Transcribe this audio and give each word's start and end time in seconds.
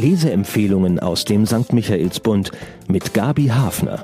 Leseempfehlungen 0.00 0.98
aus 0.98 1.26
dem 1.26 1.44
St. 1.44 1.74
Michaelsbund 1.74 2.52
mit 2.88 3.12
Gabi 3.12 3.48
Hafner. 3.48 4.02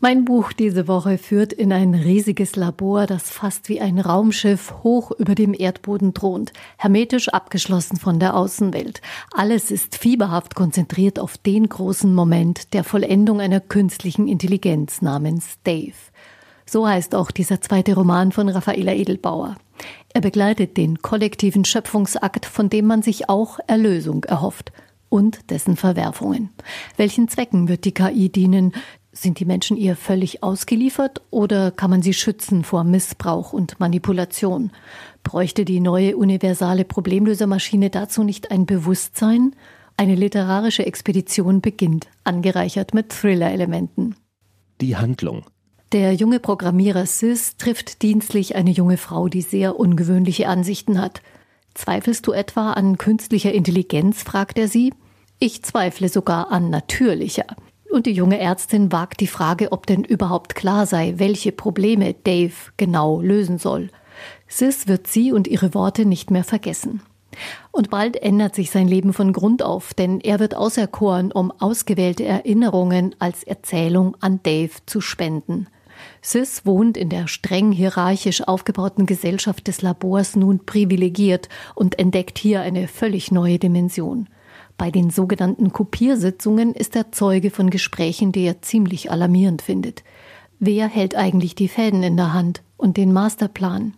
Mein 0.00 0.24
Buch 0.24 0.52
diese 0.52 0.86
Woche 0.86 1.18
führt 1.18 1.52
in 1.52 1.72
ein 1.72 1.94
riesiges 1.94 2.54
Labor, 2.54 3.06
das 3.06 3.30
fast 3.30 3.68
wie 3.68 3.80
ein 3.80 3.98
Raumschiff 3.98 4.72
hoch 4.84 5.10
über 5.10 5.34
dem 5.34 5.52
Erdboden 5.52 6.14
thront, 6.14 6.52
hermetisch 6.78 7.28
abgeschlossen 7.28 7.96
von 7.96 8.20
der 8.20 8.36
Außenwelt. 8.36 9.00
Alles 9.32 9.72
ist 9.72 9.96
fieberhaft 9.96 10.54
konzentriert 10.54 11.18
auf 11.18 11.36
den 11.36 11.68
großen 11.68 12.14
Moment 12.14 12.74
der 12.74 12.84
Vollendung 12.84 13.40
einer 13.40 13.60
künstlichen 13.60 14.28
Intelligenz 14.28 15.02
namens 15.02 15.58
Dave. 15.64 15.94
So 16.66 16.86
heißt 16.86 17.14
auch 17.14 17.30
dieser 17.30 17.60
zweite 17.60 17.94
Roman 17.94 18.32
von 18.32 18.48
Raffaella 18.48 18.92
Edelbauer. 18.92 19.56
Er 20.14 20.20
begleitet 20.20 20.76
den 20.76 20.98
kollektiven 21.02 21.64
Schöpfungsakt, 21.64 22.46
von 22.46 22.68
dem 22.68 22.86
man 22.86 23.02
sich 23.02 23.28
auch 23.28 23.58
Erlösung 23.66 24.24
erhofft 24.24 24.72
und 25.08 25.50
dessen 25.50 25.76
Verwerfungen. 25.76 26.50
Welchen 26.96 27.28
Zwecken 27.28 27.68
wird 27.68 27.84
die 27.84 27.92
KI 27.92 28.30
dienen? 28.30 28.72
Sind 29.14 29.40
die 29.40 29.44
Menschen 29.44 29.76
ihr 29.76 29.94
völlig 29.94 30.42
ausgeliefert 30.42 31.20
oder 31.30 31.70
kann 31.70 31.90
man 31.90 32.00
sie 32.00 32.14
schützen 32.14 32.64
vor 32.64 32.82
Missbrauch 32.82 33.52
und 33.52 33.78
Manipulation? 33.78 34.70
Bräuchte 35.22 35.66
die 35.66 35.80
neue 35.80 36.16
universale 36.16 36.86
Problemlösermaschine 36.86 37.90
dazu 37.90 38.24
nicht 38.24 38.50
ein 38.50 38.64
Bewusstsein? 38.64 39.54
Eine 39.98 40.14
literarische 40.14 40.86
Expedition 40.86 41.60
beginnt, 41.60 42.08
angereichert 42.24 42.94
mit 42.94 43.10
Thriller-Elementen. 43.10 44.16
Die 44.80 44.96
Handlung. 44.96 45.44
Der 45.92 46.14
junge 46.14 46.40
Programmierer 46.40 47.04
Sis 47.04 47.58
trifft 47.58 48.00
dienstlich 48.00 48.56
eine 48.56 48.70
junge 48.70 48.96
Frau, 48.96 49.28
die 49.28 49.42
sehr 49.42 49.78
ungewöhnliche 49.78 50.48
Ansichten 50.48 50.98
hat. 50.98 51.20
Zweifelst 51.74 52.26
du 52.26 52.32
etwa 52.32 52.72
an 52.72 52.96
künstlicher 52.96 53.52
Intelligenz? 53.52 54.22
fragt 54.22 54.58
er 54.58 54.68
sie. 54.68 54.94
Ich 55.38 55.62
zweifle 55.62 56.08
sogar 56.08 56.50
an 56.50 56.70
natürlicher. 56.70 57.44
Und 57.90 58.06
die 58.06 58.12
junge 58.12 58.38
Ärztin 58.38 58.90
wagt 58.90 59.20
die 59.20 59.26
Frage, 59.26 59.70
ob 59.70 59.86
denn 59.86 60.02
überhaupt 60.02 60.54
klar 60.54 60.86
sei, 60.86 61.14
welche 61.18 61.52
Probleme 61.52 62.14
Dave 62.14 62.54
genau 62.78 63.20
lösen 63.20 63.58
soll. 63.58 63.90
Sis 64.48 64.88
wird 64.88 65.08
sie 65.08 65.30
und 65.30 65.46
ihre 65.46 65.74
Worte 65.74 66.06
nicht 66.06 66.30
mehr 66.30 66.44
vergessen. 66.44 67.02
Und 67.70 67.90
bald 67.90 68.16
ändert 68.16 68.54
sich 68.54 68.70
sein 68.70 68.88
Leben 68.88 69.12
von 69.12 69.34
Grund 69.34 69.62
auf, 69.62 69.92
denn 69.92 70.20
er 70.20 70.40
wird 70.40 70.54
auserkoren, 70.54 71.32
um 71.32 71.50
ausgewählte 71.50 72.24
Erinnerungen 72.24 73.14
als 73.18 73.42
Erzählung 73.42 74.16
an 74.20 74.40
Dave 74.42 74.72
zu 74.86 75.02
spenden. 75.02 75.66
Sis 76.20 76.64
wohnt 76.64 76.96
in 76.96 77.08
der 77.08 77.28
streng 77.28 77.72
hierarchisch 77.72 78.42
aufgebauten 78.46 79.06
Gesellschaft 79.06 79.66
des 79.66 79.82
Labors 79.82 80.36
nun 80.36 80.64
privilegiert 80.64 81.48
und 81.74 81.98
entdeckt 81.98 82.38
hier 82.38 82.60
eine 82.60 82.88
völlig 82.88 83.32
neue 83.32 83.58
Dimension. 83.58 84.28
Bei 84.78 84.90
den 84.90 85.10
sogenannten 85.10 85.72
Kopiersitzungen 85.72 86.74
ist 86.74 86.96
er 86.96 87.12
Zeuge 87.12 87.50
von 87.50 87.70
Gesprächen, 87.70 88.32
die 88.32 88.44
er 88.44 88.62
ziemlich 88.62 89.10
alarmierend 89.10 89.62
findet. 89.62 90.02
Wer 90.58 90.88
hält 90.88 91.16
eigentlich 91.16 91.54
die 91.54 91.68
Fäden 91.68 92.02
in 92.02 92.16
der 92.16 92.32
Hand 92.32 92.62
und 92.76 92.96
den 92.96 93.12
Masterplan? 93.12 93.94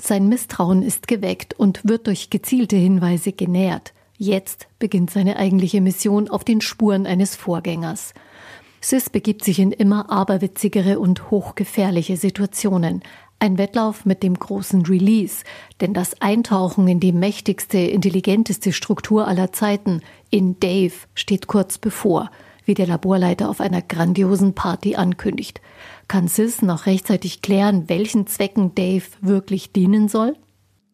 Sein 0.00 0.28
Misstrauen 0.28 0.82
ist 0.82 1.08
geweckt 1.08 1.54
und 1.54 1.80
wird 1.84 2.06
durch 2.06 2.30
gezielte 2.30 2.76
Hinweise 2.76 3.32
genährt. 3.32 3.94
Jetzt 4.18 4.68
beginnt 4.78 5.10
seine 5.10 5.36
eigentliche 5.36 5.80
Mission 5.80 6.28
auf 6.28 6.44
den 6.44 6.60
Spuren 6.60 7.06
eines 7.06 7.36
Vorgängers. 7.36 8.14
Sis 8.88 9.10
begibt 9.10 9.42
sich 9.42 9.58
in 9.58 9.72
immer 9.72 10.10
aberwitzigere 10.10 11.00
und 11.00 11.32
hochgefährliche 11.32 12.16
Situationen. 12.16 13.02
Ein 13.40 13.58
Wettlauf 13.58 14.04
mit 14.06 14.22
dem 14.22 14.34
großen 14.34 14.86
Release, 14.86 15.42
denn 15.80 15.92
das 15.92 16.22
Eintauchen 16.22 16.86
in 16.86 17.00
die 17.00 17.10
mächtigste, 17.10 17.78
intelligenteste 17.78 18.72
Struktur 18.72 19.26
aller 19.26 19.50
Zeiten, 19.50 20.02
in 20.30 20.60
Dave, 20.60 20.94
steht 21.16 21.48
kurz 21.48 21.78
bevor, 21.78 22.30
wie 22.64 22.74
der 22.74 22.86
Laborleiter 22.86 23.50
auf 23.50 23.60
einer 23.60 23.82
grandiosen 23.82 24.54
Party 24.54 24.94
ankündigt. 24.94 25.60
Kann 26.06 26.28
Sis 26.28 26.62
noch 26.62 26.86
rechtzeitig 26.86 27.42
klären, 27.42 27.88
welchen 27.88 28.28
Zwecken 28.28 28.76
Dave 28.76 29.06
wirklich 29.20 29.72
dienen 29.72 30.06
soll? 30.06 30.36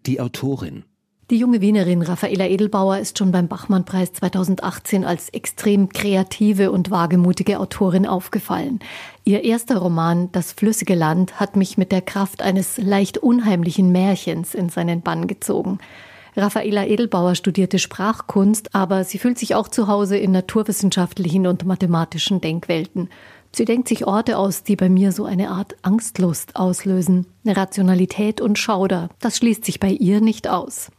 Die 0.06 0.19
Autorin 0.19 0.87
die 1.32 1.38
junge 1.38 1.62
Wienerin 1.62 2.03
Raffaela 2.03 2.47
Edelbauer 2.47 2.98
ist 2.98 3.16
schon 3.16 3.32
beim 3.32 3.48
Bachmann-Preis 3.48 4.12
2018 4.12 5.03
als 5.03 5.31
extrem 5.31 5.88
kreative 5.88 6.70
und 6.70 6.91
wagemutige 6.91 7.59
Autorin 7.59 8.06
aufgefallen. 8.06 8.81
Ihr 9.25 9.42
erster 9.42 9.78
Roman 9.78 10.31
Das 10.32 10.53
flüssige 10.53 10.94
Land 10.94 11.41
hat 11.41 11.56
mich 11.56 11.78
mit 11.78 11.91
der 11.91 12.03
Kraft 12.03 12.42
eines 12.42 12.76
leicht 12.76 13.16
unheimlichen 13.16 13.91
Märchens 13.92 14.54
in 14.54 14.69
seinen 14.69 15.00
Bann 15.00 15.26
gezogen. 15.26 15.78
Raffaela 16.37 16.84
Edelbauer 16.84 17.34
studierte 17.34 17.78
Sprachkunst, 17.78 18.75
aber 18.75 19.04
sie 19.04 19.19
fühlt 19.19 19.38
sich 19.38 19.54
auch 19.54 19.69
zu 19.69 19.88
Hause 19.88 20.19
in 20.19 20.32
naturwissenschaftlichen 20.32 21.47
und 21.47 21.65
mathematischen 21.65 22.42
Denkwelten. 22.42 23.09
Sie 23.53 23.65
denkt 23.65 23.88
sich 23.88 24.06
Orte 24.06 24.37
aus, 24.37 24.65
die 24.65 24.76
bei 24.76 24.91
mir 24.91 25.12
so 25.12 25.25
eine 25.25 25.48
Art 25.48 25.76
Angstlust 25.81 26.56
auslösen, 26.56 27.25
Rationalität 27.47 28.42
und 28.42 28.59
Schauder. 28.59 29.09
Das 29.19 29.38
schließt 29.38 29.65
sich 29.65 29.81
bei 29.81 29.88
ihr 29.88 30.21
nicht 30.21 30.47
aus. 30.47 30.91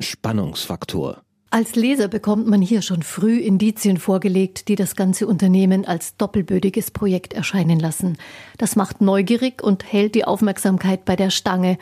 Spannungsfaktor. 0.00 1.22
Als 1.52 1.74
Leser 1.74 2.06
bekommt 2.06 2.46
man 2.46 2.62
hier 2.62 2.80
schon 2.80 3.02
früh 3.02 3.38
Indizien 3.38 3.96
vorgelegt, 3.96 4.68
die 4.68 4.76
das 4.76 4.94
ganze 4.94 5.26
Unternehmen 5.26 5.84
als 5.84 6.16
doppelbödiges 6.16 6.92
Projekt 6.92 7.32
erscheinen 7.32 7.80
lassen. 7.80 8.18
Das 8.56 8.76
macht 8.76 9.00
neugierig 9.00 9.60
und 9.60 9.92
hält 9.92 10.14
die 10.14 10.24
Aufmerksamkeit 10.24 11.04
bei 11.04 11.16
der 11.16 11.30
Stange, 11.30 11.76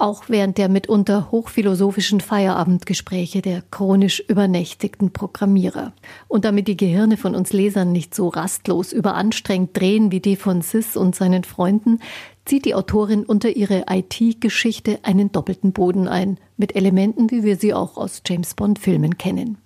auch 0.00 0.24
während 0.28 0.58
der 0.58 0.68
mitunter 0.68 1.30
hochphilosophischen 1.30 2.20
Feierabendgespräche 2.20 3.42
der 3.42 3.62
chronisch 3.70 4.20
übernächtigten 4.20 5.12
Programmierer. 5.12 5.92
Und 6.28 6.44
damit 6.44 6.68
die 6.68 6.76
Gehirne 6.76 7.16
von 7.16 7.34
uns 7.34 7.52
Lesern 7.52 7.92
nicht 7.92 8.14
so 8.14 8.28
rastlos 8.28 8.92
überanstrengt 8.92 9.76
drehen 9.76 10.10
wie 10.10 10.20
die 10.20 10.36
von 10.36 10.62
Sis 10.62 10.96
und 10.96 11.14
seinen 11.14 11.44
Freunden, 11.44 12.00
zieht 12.44 12.64
die 12.64 12.74
Autorin 12.74 13.24
unter 13.24 13.50
ihre 13.50 13.84
IT-Geschichte 13.90 15.00
einen 15.02 15.30
doppelten 15.32 15.72
Boden 15.72 16.08
ein, 16.08 16.38
mit 16.56 16.74
Elementen, 16.74 17.30
wie 17.30 17.44
wir 17.44 17.56
sie 17.56 17.74
auch 17.74 17.96
aus 17.96 18.22
James 18.26 18.54
Bond-Filmen 18.54 19.18
kennen. 19.18 19.58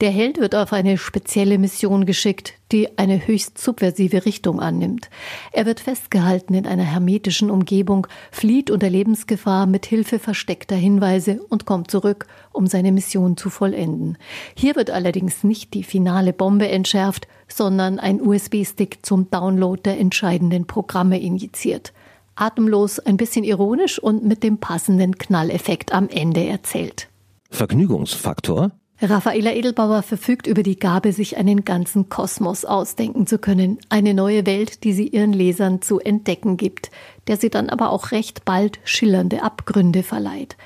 Der 0.00 0.10
Held 0.10 0.38
wird 0.38 0.54
auf 0.54 0.72
eine 0.72 0.96
spezielle 0.98 1.58
Mission 1.58 2.06
geschickt, 2.06 2.54
die 2.70 2.98
eine 2.98 3.26
höchst 3.26 3.58
subversive 3.58 4.24
Richtung 4.24 4.60
annimmt. 4.60 5.10
Er 5.52 5.66
wird 5.66 5.80
festgehalten 5.80 6.54
in 6.54 6.66
einer 6.66 6.84
hermetischen 6.84 7.50
Umgebung, 7.50 8.06
flieht 8.30 8.70
unter 8.70 8.88
Lebensgefahr 8.88 9.66
mit 9.66 9.86
Hilfe 9.86 10.18
versteckter 10.18 10.76
Hinweise 10.76 11.40
und 11.48 11.66
kommt 11.66 11.90
zurück, 11.90 12.26
um 12.52 12.66
seine 12.66 12.92
Mission 12.92 13.36
zu 13.36 13.50
vollenden. 13.50 14.18
Hier 14.54 14.76
wird 14.76 14.90
allerdings 14.90 15.42
nicht 15.42 15.74
die 15.74 15.82
finale 15.82 16.32
Bombe 16.32 16.68
entschärft, 16.68 17.26
sondern 17.48 17.98
ein 17.98 18.20
USB-Stick 18.20 18.98
zum 19.02 19.30
Download 19.30 19.80
der 19.82 19.98
entscheidenden 19.98 20.66
Programme 20.66 21.20
injiziert 21.20 21.92
atemlos, 22.38 22.98
ein 22.98 23.16
bisschen 23.16 23.44
ironisch 23.44 23.98
und 23.98 24.24
mit 24.24 24.42
dem 24.42 24.58
passenden 24.58 25.18
Knalleffekt 25.18 25.92
am 25.92 26.08
Ende 26.08 26.46
erzählt. 26.46 27.08
Vergnügungsfaktor? 27.50 28.70
Raffaela 29.00 29.52
Edelbauer 29.54 30.02
verfügt 30.02 30.48
über 30.48 30.64
die 30.64 30.78
Gabe, 30.78 31.12
sich 31.12 31.36
einen 31.36 31.64
ganzen 31.64 32.08
Kosmos 32.08 32.64
ausdenken 32.64 33.28
zu 33.28 33.38
können, 33.38 33.78
eine 33.88 34.12
neue 34.12 34.44
Welt, 34.44 34.82
die 34.82 34.92
sie 34.92 35.06
ihren 35.06 35.32
Lesern 35.32 35.80
zu 35.82 36.00
entdecken 36.00 36.56
gibt, 36.56 36.90
der 37.28 37.36
sie 37.36 37.48
dann 37.48 37.70
aber 37.70 37.90
auch 37.90 38.10
recht 38.10 38.44
bald 38.44 38.80
schillernde 38.82 39.44
Abgründe 39.44 40.02
verleiht. 40.02 40.56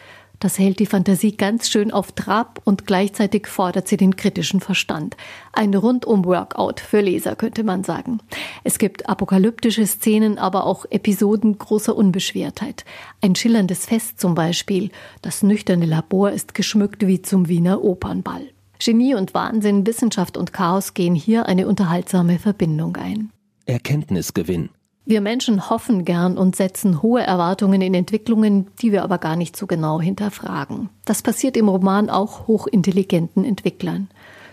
Das 0.43 0.59
hält 0.59 0.81
die 0.81 0.87
Fantasie 0.87 1.37
ganz 1.37 1.69
schön 1.71 1.93
auf 1.93 2.11
Trab 2.11 2.61
und 2.65 2.85
gleichzeitig 2.85 3.47
fordert 3.47 3.87
sie 3.87 3.97
den 3.97 4.17
kritischen 4.17 4.59
Verstand. 4.59 5.17
Ein 5.53 5.73
Rundum-Workout 5.73 6.81
für 6.81 7.01
Leser, 7.01 7.37
könnte 7.37 7.63
man 7.63 7.85
sagen. 7.85 8.19
Es 8.65 8.79
gibt 8.79 9.09
apokalyptische 9.09 9.87
Szenen, 9.87 10.39
aber 10.39 10.67
auch 10.67 10.85
Episoden 10.91 11.59
großer 11.59 11.95
Unbeschwertheit. 11.95 12.85
Ein 13.21 13.37
schillerndes 13.37 13.87
Fest 13.87 14.19
zum 14.19 14.35
Beispiel. 14.35 14.91
Das 15.23 15.45
nüchterne 15.45 15.87
Labor 15.87 16.33
ist 16.33 16.55
geschmückt 16.55 17.07
wie 17.07 17.23
zum 17.23 17.47
Wiener 17.47 17.85
Opernball. 17.85 18.49
Genie 18.81 19.15
und 19.15 19.35
Wahnsinn, 19.35 19.87
Wissenschaft 19.87 20.37
und 20.37 20.53
Chaos 20.53 20.93
gehen 20.95 21.15
hier 21.15 21.47
eine 21.47 21.69
unterhaltsame 21.69 22.41
Verbindung 22.41 22.97
ein. 22.97 23.31
Erkenntnisgewinn. 23.67 24.71
Wir 25.05 25.21
Menschen 25.21 25.69
hoffen 25.69 26.05
gern 26.05 26.39
und 26.39 26.55
setzen 26.55 27.03
hohe 27.03 27.23
Erwartungen 27.23 27.83
in 27.83 27.93
Entwicklungen, 27.93 28.69
die 28.81 28.93
wir 28.93 29.03
aber 29.03 29.19
gar 29.19 29.35
nicht 29.35 29.57
so 29.57 29.67
genau 29.67 30.01
hinterfragen. 30.01 30.91
Das 31.05 31.23
passiert 31.23 31.57
im 31.57 31.69
Roman 31.69 32.09
auch 32.09 32.47
hochintelligenten 32.47 33.45
Entwicklern. 33.45 34.09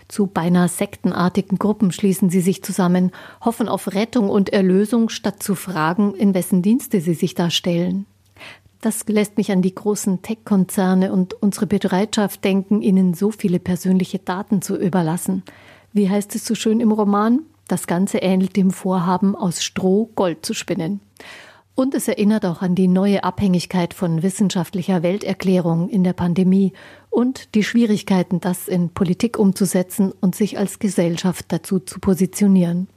Zu 0.08 0.26
beinahe 0.26 0.66
sektenartigen 0.66 1.56
Gruppen 1.56 1.92
schließen 1.92 2.30
sie 2.30 2.40
sich 2.40 2.64
zusammen, 2.64 3.12
hoffen 3.44 3.68
auf 3.68 3.94
Rettung 3.94 4.28
und 4.28 4.52
Erlösung, 4.52 5.08
statt 5.08 5.40
zu 5.40 5.54
fragen, 5.54 6.16
in 6.16 6.34
wessen 6.34 6.62
Dienste 6.62 7.00
sie 7.00 7.14
sich 7.14 7.36
da 7.36 7.48
stellen. 7.48 8.06
Das 8.80 9.06
lässt 9.06 9.36
mich 9.36 9.52
an 9.52 9.62
die 9.62 9.74
großen 9.74 10.22
Tech-Konzerne 10.22 11.12
und 11.12 11.34
unsere 11.34 11.68
Bereitschaft 11.68 12.42
denken, 12.42 12.82
ihnen 12.82 13.14
so 13.14 13.30
viele 13.30 13.60
persönliche 13.60 14.18
Daten 14.18 14.62
zu 14.62 14.76
überlassen. 14.76 15.44
Wie 15.92 16.10
heißt 16.10 16.34
es 16.34 16.44
so 16.44 16.56
schön 16.56 16.80
im 16.80 16.90
Roman? 16.90 17.40
Das 17.70 17.86
Ganze 17.86 18.18
ähnelt 18.18 18.56
dem 18.56 18.72
Vorhaben, 18.72 19.36
aus 19.36 19.62
Stroh 19.62 20.10
Gold 20.16 20.44
zu 20.44 20.54
spinnen. 20.54 20.98
Und 21.76 21.94
es 21.94 22.08
erinnert 22.08 22.44
auch 22.44 22.62
an 22.62 22.74
die 22.74 22.88
neue 22.88 23.22
Abhängigkeit 23.22 23.94
von 23.94 24.24
wissenschaftlicher 24.24 25.04
Welterklärung 25.04 25.88
in 25.88 26.02
der 26.02 26.12
Pandemie 26.12 26.72
und 27.10 27.54
die 27.54 27.62
Schwierigkeiten, 27.62 28.40
das 28.40 28.66
in 28.66 28.88
Politik 28.88 29.38
umzusetzen 29.38 30.12
und 30.20 30.34
sich 30.34 30.58
als 30.58 30.80
Gesellschaft 30.80 31.44
dazu 31.50 31.78
zu 31.78 32.00
positionieren. 32.00 32.88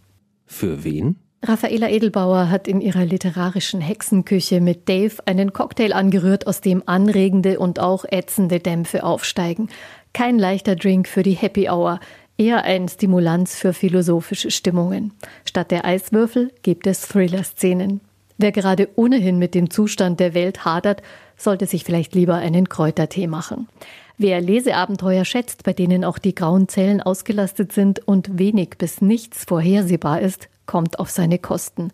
Für 0.48 0.84
wen? 0.84 1.18
Raffaela 1.44 1.90
Edelbauer 1.90 2.50
hat 2.50 2.68
in 2.68 2.81
ihrer 2.81 3.06
literarischen 3.06 3.80
Hexenküche 3.80 4.60
mit 4.60 4.90
Dave 4.90 5.18
einen 5.28 5.54
Cocktail 5.54 5.94
angerührt, 5.94 6.48
aus 6.48 6.62
dem 6.62 6.81
anregende 6.88 7.60
und 7.60 7.80
auch 7.80 8.06
ätzende 8.06 8.60
Dämpfe 8.60 9.04
aufsteigen. 9.04 9.70
Kein 10.14 10.40
leichter 10.40 10.75
Drink 10.75 11.08
für 11.08 11.22
die 11.22 11.34
Happy 11.34 11.70
Hour, 11.70 12.00
eher 12.44 12.63
ein 12.63 12.90
Stimulanz 12.90 13.56
für 13.56 13.74
philosophische 13.74 14.51
Stimmungen. 14.51 15.13
Statt 15.45 15.72
der 15.72 15.86
Eiswürfel 15.86 16.51
gibt 16.62 16.88
es 16.88 17.07
Thriller-Szenen. 17.07 18.01
Wer 18.38 18.51
gerade 18.51 18.90
ohnehin 18.95 19.38
mit 19.38 19.56
dem 19.56 19.69
Zustand 19.69 20.19
der 20.19 20.34
Welt 20.34 20.66
hadert, 20.66 21.01
sollte 21.38 21.68
sich 21.68 21.84
vielleicht 21.86 22.16
lieber 22.16 22.36
einen 22.36 22.68
Kräutertee 22.68 23.28
machen. 23.28 23.69
Wer 24.18 24.42
Leseabenteuer 24.42 25.24
schätzt, 25.24 25.63
bei 25.63 25.74
denen 25.74 26.04
auch 26.04 26.18
die 26.18 26.36
grauen 26.36 26.68
Zellen 26.68 27.01
ausgelastet 27.01 27.72
sind 27.72 28.06
und 28.07 28.38
wenig 28.38 28.72
bis 28.78 29.01
nichts 29.01 29.46
vorhersehbar 29.46 30.22
ist, 30.22 30.50
kommt 30.66 31.00
auf 31.00 31.10
seine 31.10 31.39
Kosten. 31.39 31.92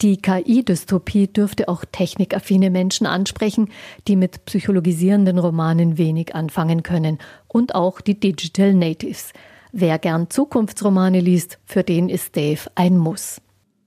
Die 0.00 0.18
KI-Dystopie 0.18 1.26
dürfte 1.26 1.68
auch 1.68 1.84
technikaffine 1.90 2.70
Menschen 2.70 3.06
ansprechen, 3.06 3.70
die 4.06 4.14
mit 4.14 4.44
psychologisierenden 4.44 5.38
Romanen 5.38 5.98
wenig 5.98 6.36
anfangen 6.36 6.84
können. 6.84 7.18
Und 7.48 7.74
auch 7.74 8.00
die 8.00 8.18
Digital 8.18 8.74
Natives. 8.74 9.32
Wer 9.72 9.98
gern 9.98 10.30
Zukunftsromane 10.30 11.20
liest, 11.20 11.58
für 11.64 11.82
den 11.82 12.08
ist 12.08 12.36
Dave 12.36 12.70
ein 12.74 12.96
Muss. 12.96 13.40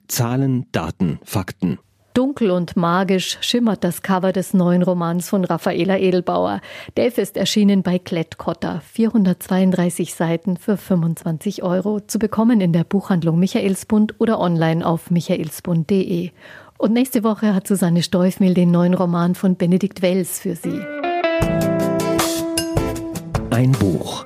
Zahlen, 0.07 0.65
Daten, 0.71 1.19
Fakten. 1.23 1.79
Dunkel 2.13 2.51
und 2.51 2.75
magisch 2.75 3.37
schimmert 3.39 3.85
das 3.85 4.01
Cover 4.01 4.33
des 4.33 4.53
neuen 4.53 4.83
Romans 4.83 5.29
von 5.29 5.45
Raffaela 5.45 5.97
Edelbauer. 5.97 6.59
Dave 6.95 7.21
ist 7.21 7.37
erschienen 7.37 7.83
bei 7.83 7.99
Klettkotter. 7.99 8.81
432 8.91 10.13
Seiten 10.13 10.57
für 10.57 10.75
25 10.75 11.63
Euro. 11.63 12.01
Zu 12.01 12.19
bekommen 12.19 12.59
in 12.59 12.73
der 12.73 12.83
Buchhandlung 12.83 13.39
Michaelsbund 13.39 14.15
oder 14.19 14.41
online 14.41 14.85
auf 14.85 15.09
michaelsbund.de. 15.09 16.31
Und 16.77 16.93
nächste 16.93 17.23
Woche 17.23 17.55
hat 17.55 17.65
Susanne 17.65 18.03
Steufmehl 18.03 18.53
den 18.53 18.71
neuen 18.71 18.93
Roman 18.93 19.33
von 19.33 19.55
Benedikt 19.55 20.01
Wells 20.01 20.39
für 20.39 20.57
Sie. 20.57 20.81
Ein 23.51 23.71
Buch. 23.73 24.25